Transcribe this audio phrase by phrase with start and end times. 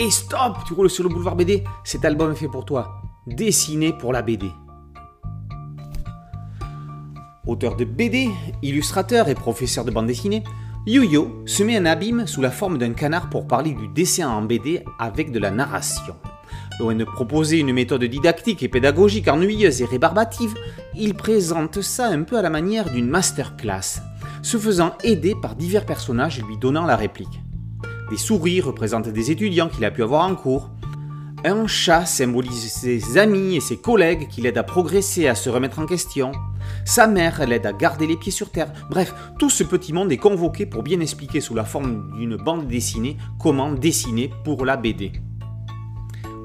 [0.00, 3.02] Et stop, tu roules sur le boulevard BD, cet album est fait pour toi.
[3.26, 4.48] Dessiné pour la BD.
[7.48, 8.30] Auteur de BD,
[8.62, 10.44] illustrateur et professeur de bande dessinée,
[10.86, 14.42] Yo-Yo se met un abîme sous la forme d'un canard pour parler du dessin en
[14.42, 16.14] BD avec de la narration.
[16.78, 20.54] Loin de proposer une méthode didactique et pédagogique ennuyeuse et rébarbative,
[20.94, 24.00] il présente ça un peu à la manière d'une masterclass,
[24.42, 27.40] se faisant aider par divers personnages lui donnant la réplique.
[28.10, 30.70] Des souris représentent des étudiants qu'il a pu avoir en cours.
[31.44, 35.78] Un chat symbolise ses amis et ses collègues qui l'aident à progresser, à se remettre
[35.78, 36.32] en question.
[36.84, 38.72] Sa mère l'aide à garder les pieds sur terre.
[38.90, 42.66] Bref, tout ce petit monde est convoqué pour bien expliquer sous la forme d'une bande
[42.66, 45.12] dessinée comment dessiner pour la BD.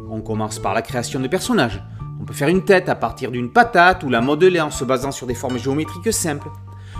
[0.09, 1.81] On commence par la création de personnages.
[2.21, 5.11] On peut faire une tête à partir d'une patate ou la modeler en se basant
[5.11, 6.49] sur des formes géométriques simples.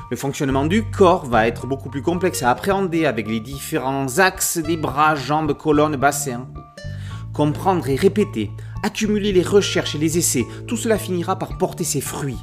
[0.10, 4.58] Le fonctionnement du corps va être beaucoup plus complexe à appréhender avec les différents axes
[4.58, 6.48] des bras, jambes, colonnes, bassins.
[7.34, 8.52] Comprendre et répéter,
[8.84, 12.38] accumuler les recherches et les essais, tout cela finira par porter ses fruits.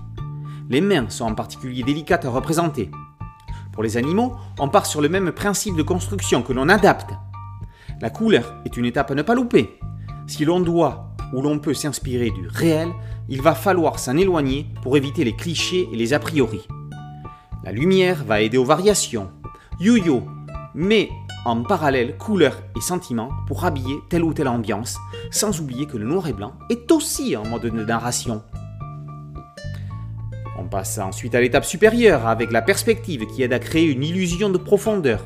[0.69, 2.91] Les mains sont en particulier délicates à représenter.
[3.73, 7.11] Pour les animaux, on part sur le même principe de construction que l'on adapte.
[8.01, 9.79] La couleur est une étape à ne pas louper.
[10.27, 12.89] Si l'on doit ou l'on peut s'inspirer du réel,
[13.29, 16.67] il va falloir s'en éloigner pour éviter les clichés et les a priori.
[17.63, 19.31] La lumière va aider aux variations.
[19.81, 20.23] Yo-yo
[20.75, 21.11] met
[21.45, 24.99] en parallèle couleur et sentiments pour habiller telle ou telle ambiance,
[25.31, 28.43] sans oublier que le noir et blanc est aussi en mode de narration.
[30.59, 34.51] On passe ensuite à l'étape supérieure avec la perspective qui aide à créer une illusion
[34.51, 35.25] de profondeur.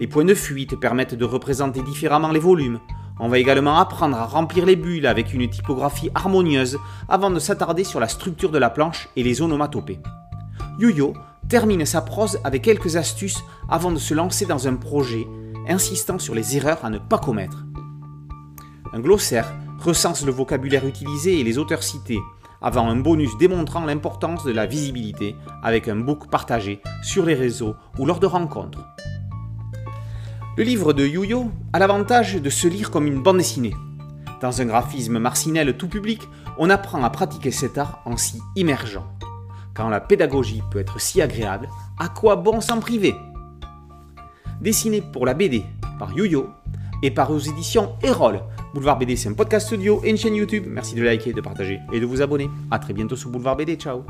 [0.00, 2.80] Les points de fuite permettent de représenter différemment les volumes,
[3.20, 7.82] on va également apprendre à remplir les bulles avec une typographie harmonieuse avant de s'attarder
[7.82, 9.98] sur la structure de la planche et les onomatopées.
[10.78, 11.14] Yo-Yo
[11.48, 15.26] termine sa prose avec quelques astuces avant de se lancer dans un projet,
[15.68, 17.64] insistant sur les erreurs à ne pas commettre.
[18.92, 22.20] Un glossaire recense le vocabulaire utilisé et les auteurs cités,
[22.60, 27.74] avant un bonus démontrant l'importance de la visibilité avec un book partagé sur les réseaux
[27.98, 28.84] ou lors de rencontres.
[30.56, 33.74] Le livre de Yuyo a l'avantage de se lire comme une bande dessinée.
[34.40, 36.28] Dans un graphisme marcinel tout public,
[36.58, 39.06] on apprend à pratiquer cet art en s'y immergeant.
[39.78, 41.68] La pédagogie peut être si agréable,
[41.98, 43.14] à quoi bon s'en priver?
[44.60, 45.64] Dessiné pour la BD
[45.98, 46.48] par Yuyo
[47.02, 48.40] et par aux éditions Erol.
[48.74, 50.64] Boulevard BD, c'est un podcast studio et une chaîne YouTube.
[50.66, 52.50] Merci de liker, de partager et de vous abonner.
[52.70, 53.76] A très bientôt sur Boulevard BD.
[53.76, 54.04] Ciao